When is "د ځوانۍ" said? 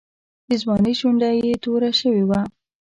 0.49-0.93